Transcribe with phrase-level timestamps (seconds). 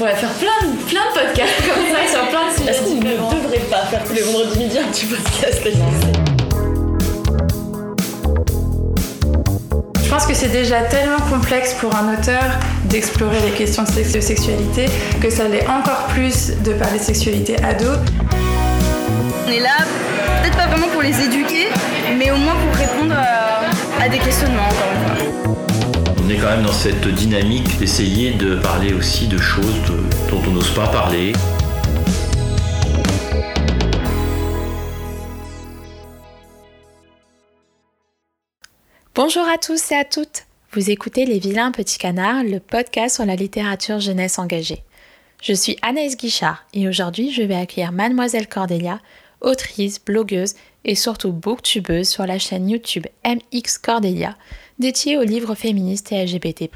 [0.00, 2.70] pourrait faire plein de, plein de podcasts comme ça sur plein de sujets.
[2.70, 5.62] Est-ce qu'on ne devrait pas faire tous les vendredis midi un petit podcast
[10.02, 12.42] Je pense que c'est déjà tellement complexe pour un auteur
[12.86, 14.86] d'explorer les questions de sexualité
[15.20, 17.90] que ça l'est encore plus de parler de sexualité ado.
[19.46, 19.84] On est là,
[20.42, 21.68] peut-être pas vraiment pour les éduquer,
[22.16, 25.09] mais au moins pour répondre à, à des questionnements encore une fois.
[26.30, 29.80] Est quand même dans cette dynamique d'essayer de parler aussi de choses
[30.30, 31.32] dont on n'ose pas parler.
[39.12, 40.46] Bonjour à tous et à toutes.
[40.72, 44.84] Vous écoutez Les Vilains Petits Canards, le podcast sur la littérature jeunesse engagée.
[45.42, 49.00] Je suis Anaïs Guichard et aujourd'hui je vais accueillir Mademoiselle Cordelia,
[49.40, 54.36] autrice, blogueuse et surtout booktubeuse sur la chaîne YouTube MX Cordelia,
[54.78, 56.70] dédiée aux livres féministes et LGBT+.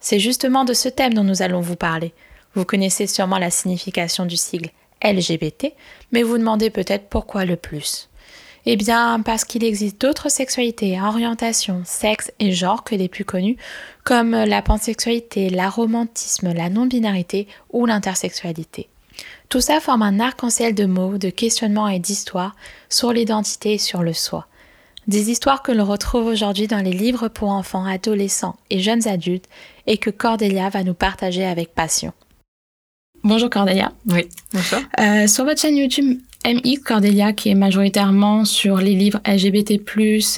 [0.00, 2.12] C'est justement de ce thème dont nous allons vous parler.
[2.54, 4.70] Vous connaissez sûrement la signification du sigle
[5.02, 5.72] LGBT,
[6.12, 8.08] mais vous demandez peut-être pourquoi le plus.
[8.66, 13.56] Eh bien, parce qu'il existe d'autres sexualités, orientations, sexes et genres que les plus connus,
[14.04, 18.88] comme la pansexualité, l'aromantisme, la non-binarité ou l'intersexualité.
[19.50, 22.54] Tout ça forme un arc-en-ciel de mots, de questionnements et d'histoires
[22.88, 24.46] sur l'identité et sur le soi.
[25.08, 29.46] Des histoires que l'on retrouve aujourd'hui dans les livres pour enfants, adolescents et jeunes adultes
[29.88, 32.12] et que Cordelia va nous partager avec passion.
[33.24, 33.92] Bonjour Cordelia.
[34.08, 34.78] Oui, bonjour.
[35.00, 39.80] Euh, sur votre chaîne YouTube MX Cordelia, qui est majoritairement sur les livres LGBT+,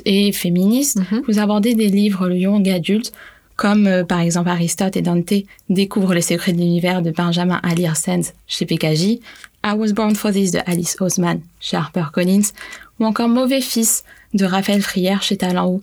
[0.06, 1.22] et féministes, Mhm.
[1.28, 3.12] vous abordez des livres young adultes,
[3.56, 5.32] comme euh, par exemple Aristote et Dante
[5.68, 9.18] découvrent les secrets de l'univers de Benjamin Ali Sens chez PKJ,
[9.64, 12.52] I Was Born for This de Alice Oseman chez HarperCollins,
[12.98, 15.80] ou encore Mauvais Fils de Raphaël Frière chez Talent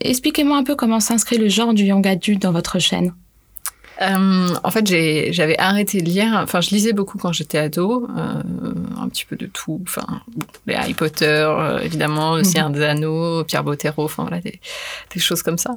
[0.00, 3.12] Expliquez-moi un peu comment s'inscrit le genre du young adulte dans votre chaîne.
[4.02, 4.86] Euh, en fait,
[5.32, 6.38] j'avais arrêté de lire.
[6.42, 8.42] Enfin, je lisais beaucoup quand j'étais ado, euh,
[9.00, 9.80] un petit peu de tout.
[9.88, 10.04] Enfin,
[10.66, 14.60] les Harry Potter, euh, évidemment, le Seigneur des Anneaux, Pierre Bottero, enfin voilà, des,
[15.14, 15.70] des choses comme ça.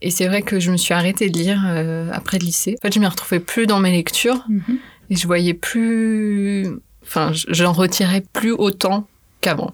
[0.00, 1.60] Et c'est vrai que je me suis arrêtée de lire
[2.12, 2.76] après le lycée.
[2.78, 4.44] En fait, je m'y retrouvais plus dans mes lectures
[5.10, 6.68] et je voyais plus.
[7.02, 9.06] Enfin, j- j'en retirais plus autant
[9.40, 9.72] qu'avant.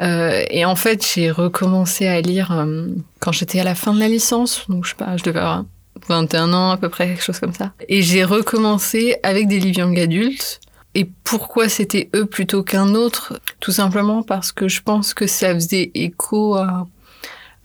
[0.00, 2.88] Euh, et en fait, j'ai recommencé à lire euh,
[3.20, 5.64] quand j'étais à la fin de la licence, donc je sais pas, je devais avoir
[6.08, 7.72] 21 ans à peu près, quelque chose comme ça.
[7.88, 10.60] Et j'ai recommencé avec des livres young adultes.
[10.96, 13.40] Et pourquoi c'était eux plutôt qu'un autre?
[13.60, 16.86] Tout simplement parce que je pense que ça faisait écho à,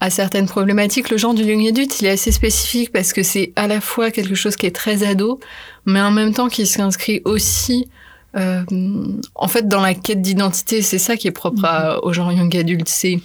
[0.00, 1.10] à certaines problématiques.
[1.10, 4.10] Le genre du young adulte, il est assez spécifique parce que c'est à la fois
[4.10, 5.38] quelque chose qui est très ado,
[5.86, 7.88] mais en même temps qui s'inscrit aussi
[8.36, 8.62] euh,
[9.34, 10.82] en fait dans la quête d'identité.
[10.82, 12.88] C'est ça qui est propre à- au genre young adulte.
[12.88, 13.20] C'est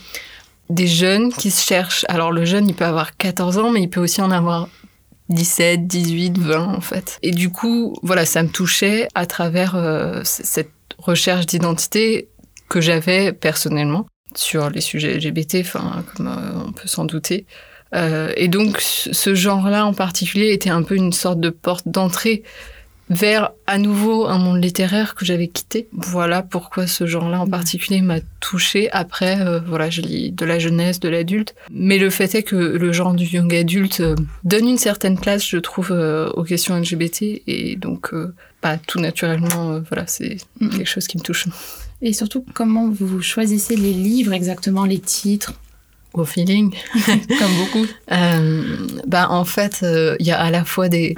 [0.70, 2.06] des jeunes qui se cherchent.
[2.10, 4.68] Alors le jeune, il peut avoir 14 ans, mais il peut aussi en avoir
[5.30, 7.18] 17, 18, 20 en fait.
[7.22, 12.30] Et du coup, voilà, ça me touchait à travers euh, cette recherche d'identité
[12.70, 17.46] que j'avais personnellement sur les sujets LGBT, enfin, comme euh, on peut s'en douter.
[17.94, 22.44] Euh, et donc, ce genre-là en particulier était un peu une sorte de porte d'entrée
[23.10, 25.88] vers à nouveau un monde littéraire que j'avais quitté.
[25.92, 28.90] Voilà pourquoi ce genre-là en particulier m'a touchée.
[28.92, 31.54] Après, euh, voilà, je lis de la jeunesse, de l'adulte.
[31.70, 35.46] Mais le fait est que le genre du young adulte euh, donne une certaine place,
[35.48, 37.44] je trouve, euh, aux questions LGBT.
[37.46, 38.12] Et donc,
[38.64, 40.70] bah, tout naturellement, voilà, c'est Mhm.
[40.72, 41.46] quelque chose qui me touche.
[42.02, 45.54] Et surtout, comment vous choisissez les livres exactement, les titres?
[46.14, 46.74] Au feeling.
[47.06, 47.86] Comme beaucoup.
[49.06, 49.86] Bah, en fait,
[50.20, 51.14] il y a à la fois des,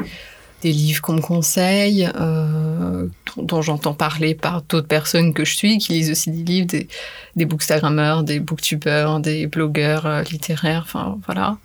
[0.64, 5.56] des livres qu'on me conseille, euh, dont, dont j'entends parler par d'autres personnes que je
[5.56, 6.88] suis, qui lisent aussi des livres, des,
[7.36, 11.58] des bookstagrammeurs, des booktubeurs, des blogueurs euh, littéraires, enfin voilà.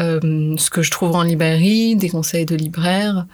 [0.00, 3.26] Euh, ce que je trouve en librairie, des conseils de libraires,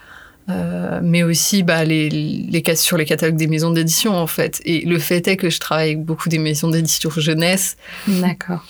[1.03, 4.61] mais aussi bah, les, les cas sur les catalogues des maisons d'édition en fait.
[4.67, 7.77] Et le fait est que je travaille avec beaucoup des maisons d'édition jeunesse,
[8.07, 8.65] D'accord.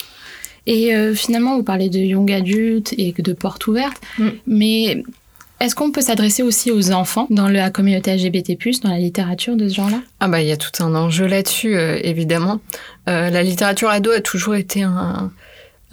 [0.67, 4.29] Et finalement, vous parlez de young adulte et de porte ouverte, Mm.
[4.47, 5.03] mais
[5.65, 9.69] est-ce qu'on peut s'adresser aussi aux enfants dans la communauté LGBT+, dans la littérature de
[9.69, 10.01] ce genre-là?
[10.21, 12.61] Ah bah il y a tout un enjeu là-dessus euh, évidemment.
[13.09, 15.33] Euh, la littérature ado a toujours été un,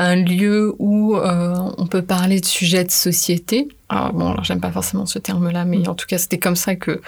[0.02, 3.68] un lieu où euh, on peut parler de sujets de société.
[3.88, 6.76] Alors bon, alors j'aime pas forcément ce terme-là, mais en tout cas c'était comme ça
[6.76, 7.02] que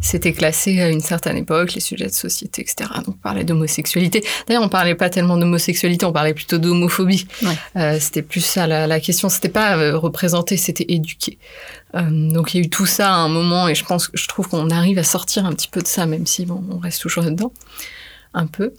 [0.00, 2.90] c'était classé à une certaine époque, les sujets de société, etc.
[3.04, 4.24] Donc on parlait d'homosexualité.
[4.48, 7.26] D'ailleurs on parlait pas tellement d'homosexualité, on parlait plutôt d'homophobie.
[7.42, 7.48] Ouais.
[7.76, 9.28] Euh, c'était plus ça la, la question.
[9.28, 11.38] C'était pas euh, représenter, c'était éduquer.
[11.94, 14.26] Euh, donc il y a eu tout ça à un moment et je pense, je
[14.26, 17.02] trouve qu'on arrive à sortir un petit peu de ça, même si bon, on reste
[17.02, 17.52] toujours dedans,
[18.34, 18.72] un peu.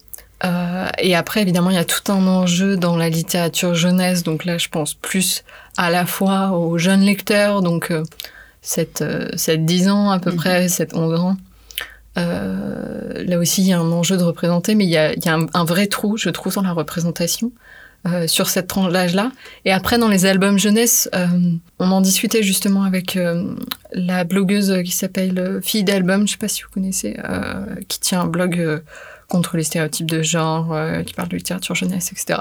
[0.43, 4.23] Euh, et après, évidemment, il y a tout un enjeu dans la littérature jeunesse.
[4.23, 5.43] Donc là, je pense plus
[5.77, 8.03] à la fois aux jeunes lecteurs, donc euh,
[8.61, 9.03] 7,
[9.35, 10.37] 7 10 ans à peu Mhm.
[10.37, 11.37] près, 7 11 ans.
[12.17, 15.23] Euh, là aussi, il y a un enjeu de représenter, mais il y a, il
[15.25, 17.51] y a un, un vrai trou, je trouve, dans la représentation
[18.07, 19.31] euh, sur cette tranche d'âge-là.
[19.63, 21.27] Et après, dans les albums jeunesse, euh,
[21.79, 23.53] on en discutait justement avec euh,
[23.93, 27.99] la blogueuse qui s'appelle euh, Fille d'album, je sais pas si vous connaissez, euh, qui
[27.99, 28.79] tient un blog euh,
[29.31, 32.37] contre les stéréotypes de genre, euh, qui parle de littérature jeunesse, etc.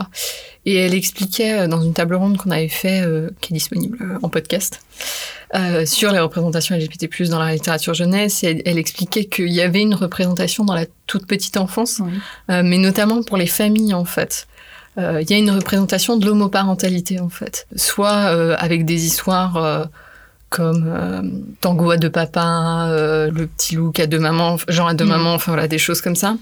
[0.66, 4.19] Et elle expliquait euh, dans une table ronde qu'on avait fait, euh, qui est disponible
[4.22, 4.81] en podcast,
[5.54, 9.60] euh, sur les représentations LGBT+, dans la littérature jeunesse, et elle, elle expliquait qu'il y
[9.60, 12.12] avait une représentation dans la toute petite enfance, Oui.
[12.48, 14.48] mais notamment pour les familles, en fait.
[14.98, 17.66] Il y a une représentation de l'homoparentalité, en fait.
[17.76, 18.10] Soit
[18.58, 19.88] avec des histoires...
[20.50, 21.22] comme euh,
[21.60, 25.10] Tango à deux papas, euh, le petit qui a deux mamans, Jean à deux Mhm.
[25.12, 26.34] mamans, enfin voilà, des choses comme ça.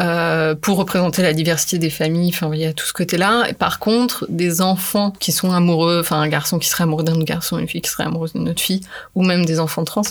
[0.00, 3.44] Euh, pour représenter la diversité des familles, enfin il y a tout ce côté-là.
[3.50, 7.14] Et par contre, des enfants qui sont amoureux, enfin un garçon qui serait amoureux d'un
[7.14, 8.80] autre garçon, une fille qui serait amoureuse d'une autre fille,
[9.14, 10.02] ou même des enfants trans,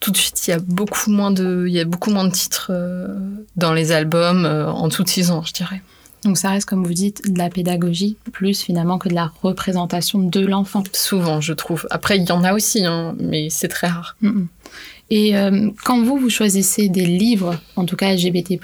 [0.00, 2.32] tout de suite il y a beaucoup moins de, il y a beaucoup moins de
[2.32, 3.08] titres euh,
[3.56, 5.80] dans les albums euh, en dessous de 6 ans, je dirais.
[6.24, 10.18] Donc ça reste, comme vous dites, de la pédagogie, plus finalement que de la représentation
[10.18, 10.82] de l'enfant.
[10.92, 11.86] Souvent, je trouve.
[11.90, 14.16] Après, il y en a aussi, hein, mais c'est très rare.
[15.10, 18.58] Et euh, quand vous, vous choisissez des livres, en tout cas LGBT+,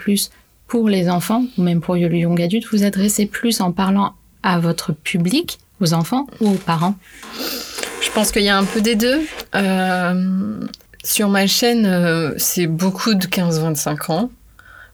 [0.69, 4.59] pour les enfants, ou même pour le young adulte, vous adressez plus en parlant à
[4.59, 6.95] votre public, aux enfants ou aux parents?
[8.01, 9.21] Je pense qu'il y a un peu des deux.
[9.55, 10.61] Euh,
[11.05, 14.31] sur ma chaîne, euh, c'est beaucoup de 15-25 ans.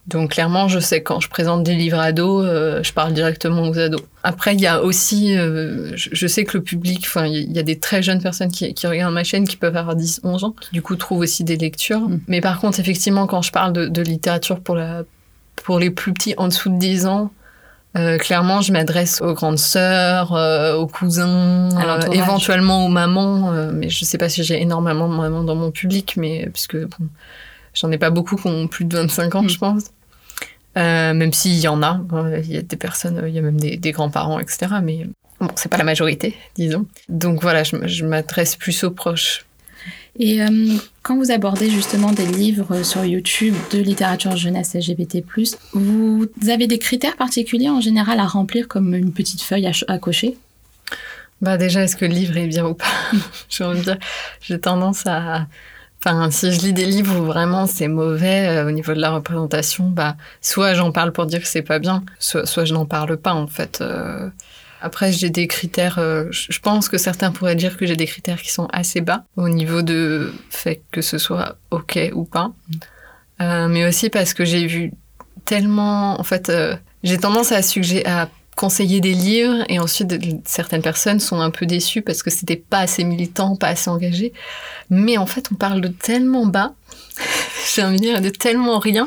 [0.08, 3.78] Donc clairement, je sais quand je présente des livres ados, euh, je parle directement aux
[3.78, 4.02] ados.
[4.24, 7.62] Après, il y a aussi, euh, je, sais que le public, enfin, il y, a
[7.62, 10.70] des très jeunes personnes qui, qui regardent ma chaîne qui peuvent avoir 10-11 ans, qui
[10.72, 12.00] du coup trouvent aussi des lectures.
[12.00, 12.20] Mm.
[12.26, 15.04] Mais par contre, effectivement, quand je parle de, de littérature pour, la,
[15.54, 17.30] pour les plus petits en dessous de 10 ans,
[17.96, 21.68] euh, clairement, je m'adresse aux grandes sœurs, euh, aux cousins,
[22.10, 23.52] éventuellement aux mamans.
[23.72, 27.06] mais je sais pas si j'ai énormément de mamans dans mon public, mais puisque bon,
[27.74, 29.48] j'en ai pas beaucoup qui ont plus de 25 ans, Mm.
[29.48, 29.82] je pense.
[30.76, 33.42] Euh, même s'il y en a, euh, il y a des personnes, il y a
[33.42, 34.68] même des, des grands-parents, etc.
[34.82, 35.06] Mais
[35.40, 36.86] bon, c'est pas la majorité, disons.
[37.10, 39.44] Donc voilà, je, m'adresse plus aux proches.
[40.18, 45.24] Et euh, quand vous abordez justement des livres sur YouTube de littérature jeunesse LGBT+,
[45.74, 49.84] vous avez des critères particuliers en général à remplir comme une petite feuille à, ch-
[49.88, 50.36] à cocher?
[51.40, 52.84] Bah déjà, est-ce que le livre est bien ou pas?
[53.50, 53.98] J'ai envie de dire,
[54.40, 55.46] j'ai tendance à...
[56.04, 59.10] Enfin, si je lis des livres où vraiment c'est mauvais euh, au niveau de la
[59.12, 63.16] représentation, bah soit j'en parle pour dire que c'est pas bien, soit, je n'en parle
[63.16, 63.80] pas en fait.
[63.80, 64.28] Euh,
[64.80, 66.00] Après, j'ai des critères.
[66.00, 69.22] euh, je pense que certains pourraient dire que j'ai des critères qui sont assez bas
[69.36, 72.50] au niveau de fait que ce soit ok ou pas,
[73.38, 74.92] mais aussi parce que j'ai vu
[75.44, 76.18] tellement.
[76.20, 76.50] En fait,
[77.04, 78.28] j'ai tendance à suggérer à
[78.62, 80.14] conseiller des livres et ensuite
[80.44, 84.32] certaines personnes sont un peu déçues parce que c'était pas assez militant, pas assez engagé.
[84.88, 86.72] Mais en fait, on parle de tellement bas,
[87.74, 89.04] j'ai envie de dire de tellement rien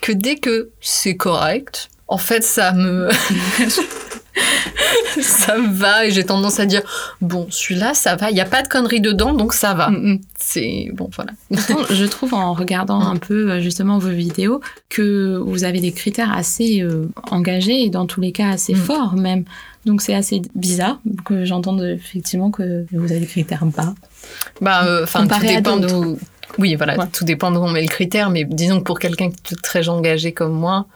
[0.00, 3.10] que dès que c'est correct, en fait, ça me
[5.20, 6.82] ça me va et j'ai tendance à dire
[7.20, 9.90] bon, celui-là, ça va, il y a pas de conneries dedans, donc ça va.
[9.90, 11.30] Mm, C'est bon, voilà.
[11.90, 16.32] Je trouve en regardant un peu euh, justement vos vidéos que vous avez des critères
[16.36, 18.76] assez euh, engagés et dans tous les cas assez Mm.
[18.76, 19.44] forts même.
[19.86, 23.94] Donc c'est assez bizarre que j'entende effectivement que vous avez des critères bas.
[24.60, 26.18] Bah, euh, enfin, tout Comparé à dépend d'où.
[26.58, 27.04] Oui, voilà, Ouais.
[27.12, 29.88] tout dépend d'où on met le critère, mais disons que pour quelqu'un qui est très
[29.88, 30.86] engagé comme moi,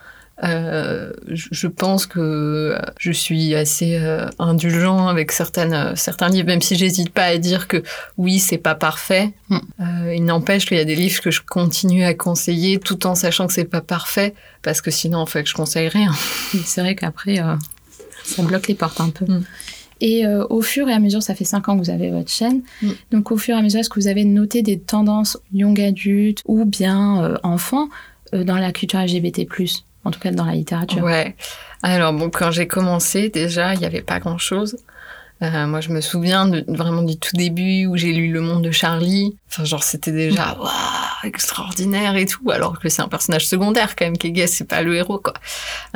[0.42, 6.62] euh, je pense que je suis assez euh, indulgent avec certaines, euh, certains livres, même
[6.62, 7.82] si j'hésite pas à dire que
[8.16, 9.32] oui, c'est pas parfait.
[9.48, 9.58] Mm.
[9.80, 13.14] Euh, il n'empêche qu'il y a des livres que je continue à conseiller tout en
[13.14, 16.12] sachant que c'est pas parfait, parce que sinon, en fait, je conseille rien.
[16.64, 17.36] C'est vrai qu'après,
[18.24, 19.26] ça bloque les portes un peu.
[19.26, 19.44] Mm.
[20.00, 22.30] Et euh, au fur et à mesure, ça fait cinq ans que vous avez votre
[22.30, 22.62] chaîne.
[22.82, 22.90] Mm.
[23.12, 26.42] Donc au fur et à mesure, est-ce que vous avez noté des tendances young adultes
[26.46, 27.88] ou bien euh, enfants
[28.34, 29.46] euh, dans la culture LGBT+,
[30.04, 31.36] en tout cas dans la littérature Ouais.
[31.82, 34.76] Alors bon, quand j'ai commencé, déjà, il n'y avait pas grand-chose.
[35.42, 38.62] Euh, moi, je me souviens de, vraiment du tout début où j'ai lu Le Monde
[38.62, 39.38] de Charlie.
[39.48, 40.68] Enfin, genre, c'était déjà waouh,
[41.24, 44.96] extraordinaire et tout, alors que c'est un personnage secondaire quand même gay, c'est pas le
[44.96, 45.32] héros quoi.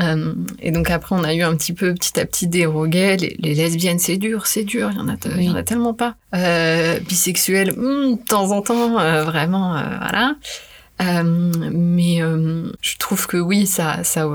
[0.00, 3.18] Euh, et donc après, on a eu un petit peu petit à petit des gays.
[3.18, 4.90] Les, les lesbiennes, c'est dur, c'est dur.
[4.92, 6.14] Il y en a, il y en a tellement pas.
[6.34, 10.37] Euh, bisexuels, hmm, de temps en temps, euh, vraiment, euh, voilà.
[11.03, 14.29] Euh, mais euh, je trouve que oui, ça, ça,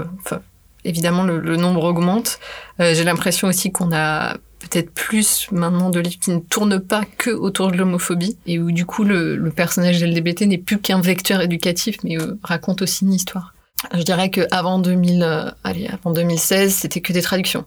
[0.83, 2.39] évidemment, le, nombre augmente.
[2.79, 7.03] Euh, J'ai l'impression aussi qu'on a peut-être plus maintenant de livres qui ne tournent pas
[7.17, 11.41] que autour de l'homophobie et où du coup le, personnage LGBT n'est plus qu'un vecteur
[11.41, 13.53] éducatif, mais raconte aussi une histoire.
[13.93, 17.65] Je dirais que avant 2000, euh, allez, avant 2016, c'était que des traductions.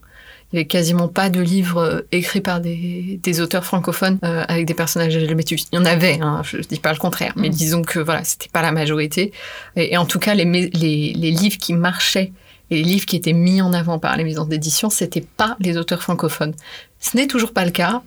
[0.52, 4.44] Il n'y avait quasiment pas de livres euh, écrits par des, des auteurs francophones euh,
[4.49, 5.52] avec des personnages LGBT.
[5.52, 7.54] Il y en avait, hein, je ne dis pas le contraire, mais Mhm.
[7.54, 9.32] disons que voilà, c'était pas la majorité.
[9.76, 12.32] Et, et en tout cas, les, mé- les, les livres qui marchaient
[12.71, 15.76] et les livres qui étaient mis en avant par les maisons d'édition, c'était pas les
[15.78, 16.54] auteurs francophones.
[17.00, 18.02] Ce n'est toujours pas le cas.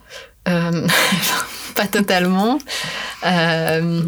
[0.47, 0.87] Euh,
[1.75, 2.57] pas totalement.
[3.25, 4.01] Euh,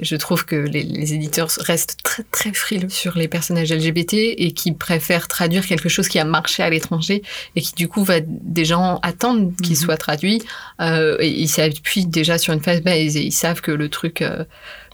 [0.00, 4.52] je trouve que les, les éditeurs restent très très frileux sur les personnages LGBT et
[4.52, 7.22] qui préfèrent traduire quelque chose qui a marché à l'étranger
[7.56, 10.42] et qui du coup va des gens attendent qu'il soit traduit.
[10.80, 14.22] Euh, et ils s'appuient déjà sur une phase base et ils savent que le truc
[14.22, 14.44] euh,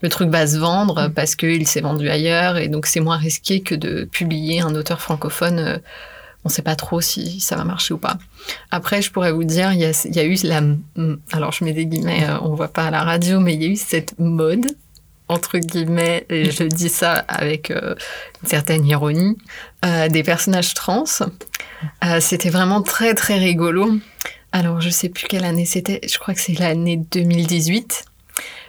[0.01, 3.61] le truc va se vendre parce qu'il s'est vendu ailleurs et donc c'est moins risqué
[3.61, 5.81] que de publier un auteur francophone.
[6.43, 8.17] On ne sait pas trop si ça va marcher ou pas.
[8.71, 9.85] Après, je pourrais vous dire, il y
[10.19, 10.61] a, eu la...
[11.31, 13.65] Alors, je mets des guillemets, euh, on voit pas à la radio, mais il y
[13.65, 14.77] a eu cette mode,
[15.27, 17.95] entre guillemets, et je dis ça avec euh,
[18.41, 19.37] une certaine ironie,
[19.83, 21.03] euh, des personnages trans.
[22.19, 23.97] C'était vraiment très, très rigolo.
[24.51, 28.05] Alors, je sais plus quelle année c'était, je crois que c'est l'année 2018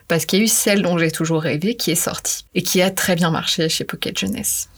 [0.09, 2.83] parce qu'il y a eu celle dont j'ai toujours rêvé qui est sortie et qui
[2.83, 4.69] a très bien marché chez Pocket Jeunesse.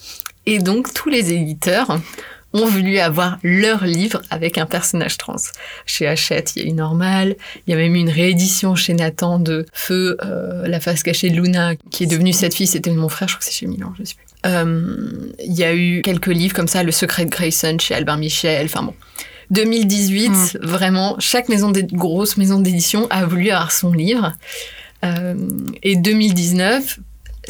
[0.47, 2.01] Et donc tous les éditeurs
[2.53, 5.37] ont voulu avoir leur livre avec un personnage trans.
[5.87, 8.95] Chez Hachette, il y a eu Normal, il y a même eu une réédition chez
[8.95, 12.91] Nathan de Feu, euh, La face cachée de Luna, qui est devenue cette fille, c'était
[12.91, 14.25] mon frère, je crois que c'est chez Milan, je sais plus.
[14.47, 18.19] Euh, Il y a eu quelques livres comme ça, Le secret de Grayson chez Albert
[18.19, 18.95] Michel, enfin bon.
[19.51, 24.33] 2018, vraiment, chaque maison grosse maison d'édition a voulu avoir son livre.
[25.05, 25.35] Euh,
[25.83, 27.01] et 2019,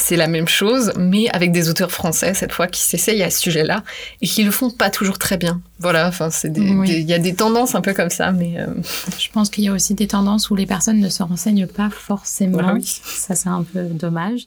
[0.00, 3.38] c'est la même chose, mais avec des auteurs français cette fois qui s'essayent à ce
[3.40, 3.85] sujet-là
[4.23, 5.61] et qui le font pas toujours très bien.
[5.78, 6.90] Voilà, enfin, c'est Oui.
[6.90, 8.66] il y a des tendances un peu comme ça, mais euh,
[9.19, 11.90] Je pense qu'il y a aussi des tendances où les personnes ne se renseignent pas
[11.90, 12.52] forcément.
[12.54, 12.85] Voilà, oui.
[12.85, 14.47] Ça, c'est un peu dommage.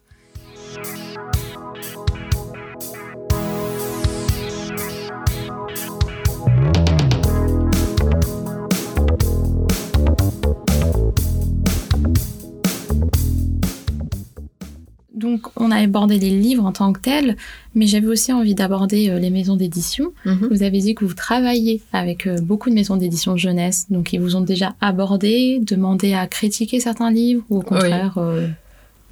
[15.23, 17.37] Donc, on a abordé les livres en tant que tels,
[17.75, 20.11] mais j'avais aussi envie d'aborder euh, les maisons d'édition.
[20.25, 20.49] mhm.
[20.51, 24.19] Vous avez dit que vous travaillez avec euh, beaucoup de maisons d'édition jeunesse, donc ils
[24.19, 28.17] vous ont déjà abordé, demandé à critiquer certains livres ou au contraire.
[28.17, 28.47] euh,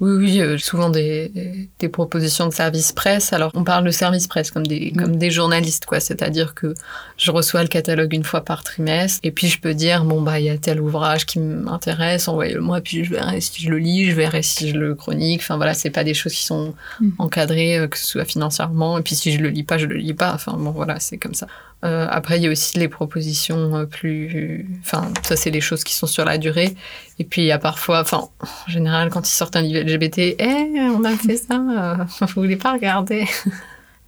[0.02, 1.30] Oui, oui, euh, souvent des,
[1.78, 3.32] des propositions de service presse.
[3.32, 4.96] Alors, on parle de service presse comme des, Mm.
[5.00, 6.00] comme des journalistes, quoi.
[6.00, 6.74] C'est-à-dire que
[7.16, 10.40] je reçois le catalogue une fois par trimestre, et puis je peux dire, bon, bah,
[10.40, 14.10] il y a tel ouvrage qui m'intéresse, envoyez-le-moi, puis je verrai si je le lis,
[14.10, 15.40] je verrai si je le chronique.
[15.40, 17.10] Enfin, voilà, c'est pas des choses qui sont Mm.
[17.18, 19.94] encadrées, euh, que ce soit financièrement, et puis si je le lis pas, je le
[19.96, 20.32] lis pas.
[20.34, 21.46] Enfin, bon, voilà, c'est comme ça.
[21.84, 24.66] Euh, après, il y a aussi les propositions plus...
[24.84, 26.76] Enfin, ça, c'est les choses qui sont sur la durée.
[27.22, 28.00] Et puis, il y a parfois...
[28.00, 32.04] Enfin, en général, quand ils sortent un livre LGBT, eh, on a fait ça, euh,
[32.20, 33.26] vous voulez pas regarder?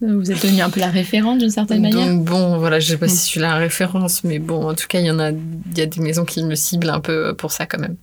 [0.01, 2.09] Vous êtes devenu un peu la référente d'une certaine manière.
[2.09, 3.11] Donc, bon, voilà, je sais pas Mm.
[3.11, 5.31] si je suis la référence, mais bon, en tout cas, il y en a...
[5.31, 7.95] Il y a des maisons qui me ciblent un peu pour ça, quand même.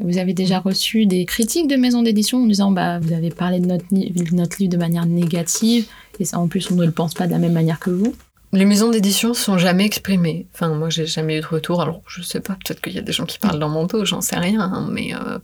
[0.00, 3.60] Vous avez déjà reçu des critiques de maisons d'édition en disant bah vous avez parlé
[3.60, 3.84] de notre,
[4.34, 5.86] notre livre de manière négative
[6.18, 8.14] et ça en plus on ne le pense pas de la même manière que vous?
[8.52, 10.46] Les maisons d'édition sont jamais exprimées.
[10.54, 11.82] Enfin, moi, j'ai jamais eu de retour.
[11.82, 14.04] Alors, je sais pas, peut-être qu'il y a des gens qui parlent dans mon dos,
[14.04, 15.14] j'en sais rien, hein, mais...
[15.14, 15.38] Euh,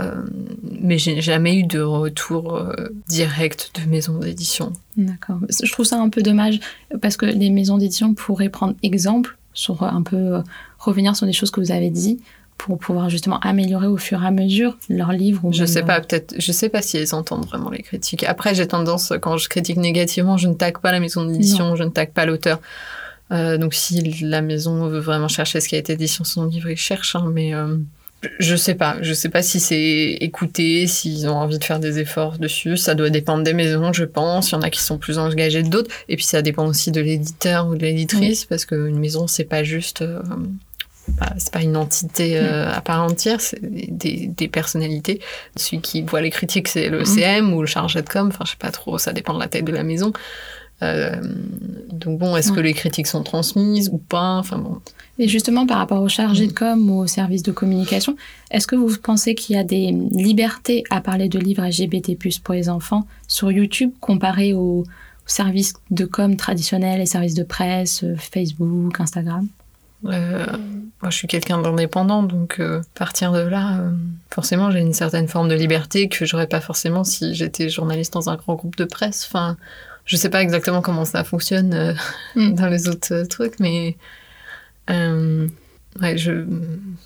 [0.00, 0.24] euh,
[0.62, 2.74] mais j'ai jamais eu de retour euh,
[3.08, 4.72] direct de maison d'édition.
[4.96, 5.38] D'accord.
[5.48, 6.58] Je trouve ça un peu dommage
[7.00, 10.42] parce que les maisons d'édition pourraient prendre exemple sur un peu euh,
[10.78, 12.20] revenir sur des choses que vous avez dit
[12.64, 15.44] pour pouvoir justement améliorer au fur et à mesure leurs livres.
[15.44, 18.24] ou Je sais euh, pas, peut-être, je sais pas si elles entendent vraiment les critiques.
[18.24, 21.82] Après, j'ai tendance, quand je critique négativement, je ne tague pas la maison d'édition, je
[21.82, 22.60] ne tague pas l'auteur.
[23.32, 26.46] Euh, donc, si la maison veut vraiment chercher ce qui a été dit sur son
[26.46, 27.76] livre, ils cherchent, hein, mais euh,
[28.38, 28.96] je sais pas.
[29.02, 32.78] Je sais pas si c'est écouté, s'ils ont envie de faire des efforts dessus.
[32.78, 34.52] Ça doit dépendre des maisons, je pense.
[34.52, 35.94] Il y en a qui sont plus engagés que d'autres.
[36.08, 39.64] Et puis, ça dépend aussi de l'éditeur ou de l'éditrice, parce qu'une maison, c'est pas
[39.64, 40.00] juste.
[40.00, 40.22] euh,
[41.36, 45.20] c'est pas une entité euh, à part entière, c'est des, personnalités.
[45.56, 47.04] Celui qui voit les critiques, c'est le.
[47.04, 48.28] CM ou le chargé de com.
[48.28, 50.12] Enfin, je sais pas trop, ça dépend de la taille de la maison.
[50.82, 51.14] Euh,
[51.92, 54.38] donc bon, est-ce que les critiques sont transmises ou pas?
[54.38, 54.80] Enfin bon,
[55.18, 58.16] Et justement, par rapport aux chargés de com ou aux services de communication,
[58.50, 62.54] est-ce que vous pensez qu'il y a des libertés à parler de livres LGBT+, pour
[62.54, 64.84] les enfants sur YouTube comparé aux, aux
[65.26, 69.46] services de com traditionnels, les services de presse, euh, Facebook, Instagram?
[70.06, 70.46] Euh,
[71.02, 73.90] moi, je suis quelqu'un d'indépendant, donc euh, partir de là, euh,
[74.30, 78.30] forcément, j'ai une certaine forme de liberté que j'aurais pas forcément si j'étais journaliste dans
[78.30, 79.26] un grand groupe de presse.
[79.28, 79.56] Enfin,
[80.06, 81.92] je sais pas exactement comment ça fonctionne euh,
[82.36, 82.54] Mm.
[82.54, 83.96] dans les autres trucs, mais
[84.88, 86.44] ouais, je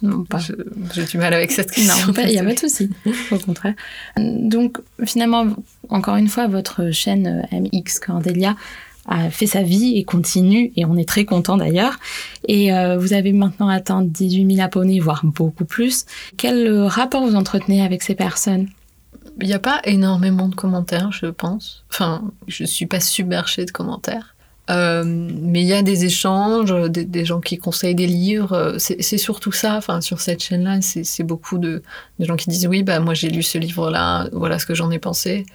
[0.03, 0.39] Non, pas.
[0.95, 2.13] j'ai du mal avec cette question.
[2.13, 2.91] Non, il n'y a pas de souci,
[3.31, 3.75] au contraire.
[4.17, 5.47] Donc, finalement,
[5.89, 8.57] encore une fois, votre chaîne MX Cordelia
[9.09, 11.99] a fait sa vie et continue, et on est très content d'ailleurs.
[12.47, 16.05] Et euh, vous avez maintenant atteint 18 000 abonnés, voire beaucoup plus.
[16.37, 18.69] Quel euh, rapport vous entretenez avec ces personnes?
[19.41, 21.85] Il n'y a pas énormément de commentaires, je pense.
[21.91, 24.35] Enfin, je suis pas submergée de commentaires.
[24.71, 28.77] Euh, mais il y a des échanges, des, gens qui conseillent des livres.
[28.79, 29.77] C'est surtout ça.
[29.77, 31.83] Enfin, sur cette chaîne-là, c'est beaucoup de,
[32.19, 34.91] de, gens qui disent oui, bah moi j'ai lu ce livre-là, voilà ce que j'en
[34.91, 35.47] ai pensé.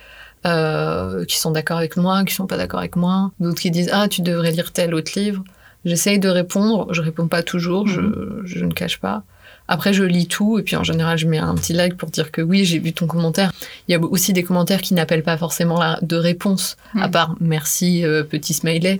[0.45, 3.31] Euh, qui sont d'accord avec moi, qui sont pas d'accord avec moi.
[3.39, 5.43] D'autres qui disent ah tu devrais lire tel autre livre.
[5.85, 6.87] J'essaye de répondre.
[6.93, 7.87] Je réponds pas toujours.
[7.87, 8.41] Je, Mhm.
[8.45, 9.23] je ne cache pas.
[9.69, 12.29] Après, je lis tout et puis en général, je mets un petit like pour dire
[12.31, 13.53] que oui, j'ai vu ton commentaire.
[13.87, 17.35] Il y a aussi des commentaires qui n'appellent pas forcément la, de réponse, à part
[17.39, 18.99] merci, euh, petit smiley.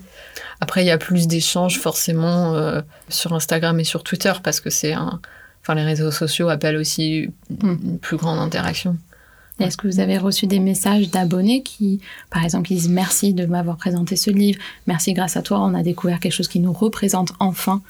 [0.61, 4.69] Après, il y a plus d'échanges forcément euh, sur Instagram et sur Twitter parce que
[4.69, 5.19] c'est un.
[5.61, 7.79] Enfin, les réseaux sociaux appellent aussi Mhm.
[7.83, 8.95] une plus grande interaction.
[9.59, 11.99] Est-ce que vous avez reçu des messages d'abonnés qui,
[12.31, 15.73] par exemple, qui disent merci de m'avoir présenté ce livre, merci grâce à toi, on
[15.75, 17.81] a découvert quelque chose qui nous représente enfin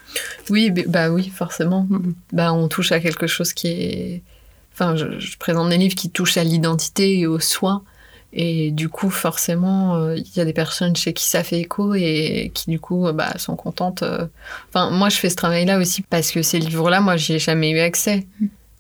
[0.50, 1.88] Oui, bah oui, forcément.
[1.90, 2.14] Mhm.
[2.34, 4.22] Bah, on touche à quelque chose qui est.
[4.74, 7.82] Enfin, je, je présente des livres qui touchent à l'identité et au soi.
[8.36, 11.94] Et du coup, forcément, euh, il y a des personnes chez qui ça fait écho
[11.94, 14.02] et qui, du coup, bah, sont contentes.
[14.02, 14.26] euh.
[14.70, 17.70] Enfin, moi, je fais ce travail-là aussi parce que ces livres-là, moi, j'y ai jamais
[17.70, 18.26] eu accès.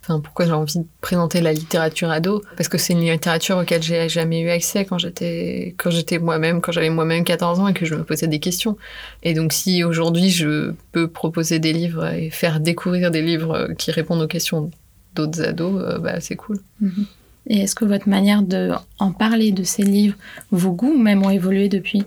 [0.04, 2.44] Enfin, pourquoi j'ai envie de présenter la littérature ado?
[2.58, 6.60] Parce que c'est une littérature auquel j'ai jamais eu accès quand j'étais quand j'étais moi-même,
[6.60, 8.78] quand j'avais moi-même 14 ans et que je me posais des questions.
[9.24, 13.92] Et donc, si aujourd'hui je peux proposer des livres et faire découvrir des livres qui
[13.92, 14.72] répondent aux questions
[15.16, 16.60] d'autres ados, euh, bah, c'est cool.
[16.82, 17.06] Mhm.
[17.48, 20.18] Et est-ce que votre manière de en parler de ces livres,
[20.52, 22.04] vos goûts même ont évolué depuis?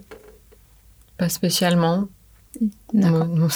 [1.17, 2.09] Pas spécialement.
[2.95, 3.27] Non, non.
[3.27, 3.49] Non,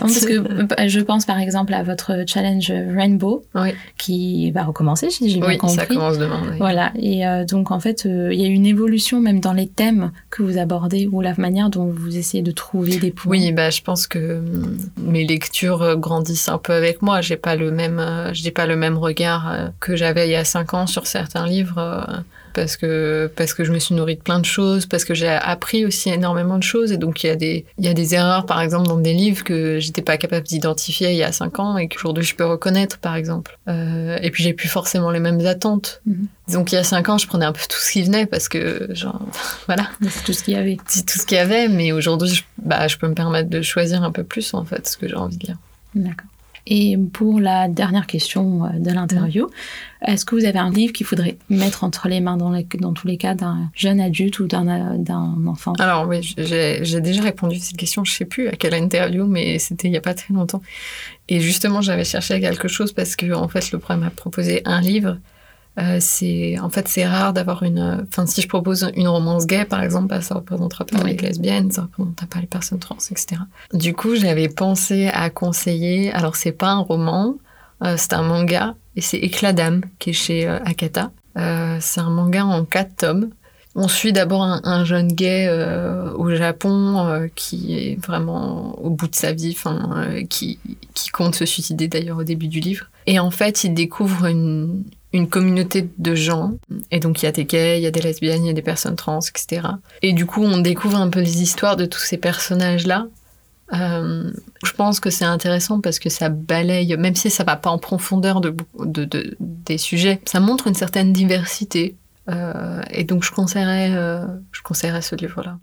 [0.00, 3.70] parce que euh, je pense par exemple à votre challenge Rainbow Oui.
[3.96, 5.76] qui va recommencer, si j'ai bien Oui, compris.
[5.76, 6.40] ça commence demain.
[6.50, 6.56] oui.
[6.58, 9.66] Voilà, et euh, donc en fait, euh, il y a une évolution même dans les
[9.66, 13.30] thèmes que vous abordez ou la manière dont vous essayez de trouver des points.
[13.32, 17.20] Oui, bah, je pense que hum, mes lectures euh, grandissent un peu avec moi.
[17.20, 20.44] J'ai pas le même, euh, j'ai pas le même regard que j'avais il y a
[20.44, 22.06] cinq ans sur certains livres,
[22.54, 25.28] parce que parce que je me suis nourrie de plein de choses, parce que j'ai
[25.28, 28.14] appris aussi énormément de choses, et donc il y a des il y a des
[28.14, 31.58] erreurs, par exemple, dans des livres que j'étais pas capable d'identifier il y a cinq
[31.58, 33.58] ans et qu'aujourd'hui je peux reconnaître, par exemple.
[33.68, 36.00] Euh, et puis j'ai plus forcément les mêmes attentes.
[36.06, 36.26] Mhm.
[36.52, 38.48] Donc il y a cinq ans, je prenais un peu tout ce qui venait parce
[38.48, 39.20] que genre
[39.66, 40.76] voilà C'est tout ce qu'il y avait.
[40.86, 43.62] c'est tout ce qu'il y avait, mais aujourd'hui, je, bah, je peux me permettre de
[43.62, 45.56] choisir un peu plus, en fait, ce que j'ai envie de lire.
[45.94, 46.28] D'accord.
[46.70, 49.48] Et pour la dernière question euh, de l'interview,
[50.06, 53.16] est-ce que vous avez un livre qu'il faudrait mettre entre les mains dans, tous les
[53.16, 55.72] cas d'un jeune adulte ou d'un euh, enfant?
[55.78, 59.58] Alors, oui, j'ai déjà répondu à cette question, je sais plus à quelle interview, mais
[59.58, 60.60] c'était il y a pas très longtemps.
[61.30, 64.82] Et justement, j'avais cherché quelque chose parce que, en fait, le programme m'a proposé un
[64.82, 65.16] livre.
[65.78, 69.64] Euh, c'est en fait c'est rare d'avoir une enfin si je propose une romance gay
[69.64, 71.12] par exemple bah, ça représentera pas Oui.
[71.12, 76.10] les lesbiennes ça représentera pas les personnes trans etc du coup j'avais pensé à conseiller
[76.12, 77.34] alors c'est pas un roman
[77.84, 82.00] euh, c'est un manga et c'est Éclat d'âme qui est chez euh, Akata Euh, c'est
[82.00, 83.30] un manga en quatre tomes
[83.76, 88.90] on suit d'abord un, un jeune gay euh, au Japon euh, qui est vraiment au
[88.90, 90.58] bout de sa vie, enfin, euh, qui,
[90.94, 92.86] qui compte se suicider d'ailleurs au début du livre.
[93.06, 96.52] Et en fait, il découvre une, une communauté de gens.
[96.90, 98.54] Et donc, il y a des gays, il y a des lesbiennes, il y a
[98.54, 99.62] des personnes trans, etc.
[100.02, 103.06] Et du coup, on découvre un peu les histoires de tous ces personnages-là.
[103.74, 104.30] Euh,
[104.64, 107.78] je pense que c'est intéressant parce que ça balaye, même si ça va pas en
[107.78, 111.94] profondeur de, de, de- des sujets, ça montre une certaine diversité.
[112.30, 115.58] Euh, et donc je conseillerais, euh, je conseillerais ce livre-là.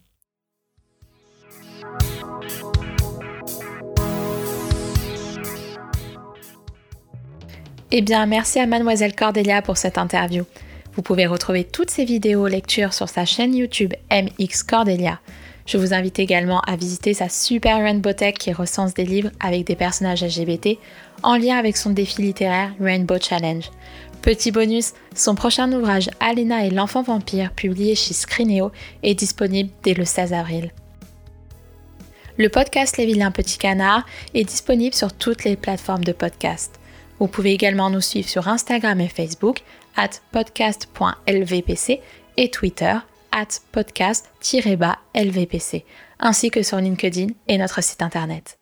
[7.91, 10.43] Eh bien, merci à Mademoiselle Cordelia pour cette interview.
[10.95, 15.19] Vous pouvez retrouver toutes ces vidéos lectures sur sa chaîne YouTube MX Cordelia.
[15.67, 19.65] Je vous invite également à visiter sa super Rainbow Tech qui recense des livres avec
[19.65, 20.79] des personnages LGBT
[21.21, 23.69] en lien avec son défi littéraire Rainbow Challenge.
[24.23, 28.71] Petit bonus, son prochain ouvrage Alena et l'enfant vampire, publié chez Scrineo,
[29.03, 30.71] est disponible dès le 16 avril.
[32.37, 36.79] Le podcast Les Vilains Petits Canards est disponible sur toutes les plateformes de podcast.
[37.19, 39.63] Vous pouvez également nous suivre sur Instagram et Facebook,
[39.95, 41.99] at podcast.lvpc
[42.37, 42.95] et Twitter,
[43.31, 45.85] at podcast-lvpc,
[46.19, 48.57] ainsi que sur LinkedIn et notre site internet.